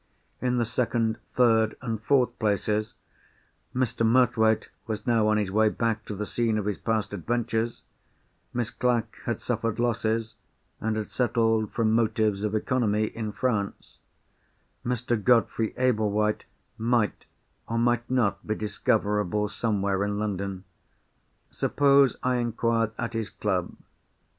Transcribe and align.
In 0.41 0.57
the 0.57 0.65
second, 0.65 1.19
third, 1.29 1.77
and 1.79 2.01
fourth 2.01 2.39
places, 2.39 2.95
Mr. 3.75 4.03
Murthwaite 4.03 4.69
was 4.87 5.05
now 5.05 5.27
on 5.27 5.37
his 5.37 5.51
way 5.51 5.69
back 5.69 6.05
to 6.05 6.15
the 6.15 6.25
scene 6.25 6.57
of 6.57 6.65
his 6.65 6.79
past 6.79 7.13
adventures; 7.13 7.83
Miss 8.51 8.71
Clack 8.71 9.17
had 9.25 9.39
suffered 9.39 9.77
losses, 9.77 10.37
and 10.79 10.97
had 10.97 11.09
settled, 11.09 11.71
from 11.71 11.91
motives 11.93 12.43
of 12.43 12.55
economy, 12.55 13.03
in 13.15 13.31
France; 13.31 13.99
Mr. 14.83 15.23
Godfrey 15.23 15.71
Ablewhite 15.77 16.45
might, 16.79 17.25
or 17.69 17.77
might 17.77 18.09
not, 18.09 18.47
be 18.47 18.55
discoverable 18.55 19.49
somewhere 19.49 20.03
in 20.03 20.17
London. 20.17 20.63
Suppose 21.51 22.15
I 22.23 22.37
inquired 22.37 22.89
at 22.97 23.13
his 23.13 23.29
club? 23.29 23.75